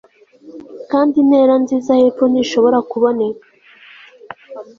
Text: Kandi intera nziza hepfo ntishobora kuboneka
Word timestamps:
Kandi 0.91 1.15
intera 1.23 1.53
nziza 1.63 1.91
hepfo 2.01 2.23
ntishobora 2.27 2.77
kuboneka 2.91 3.45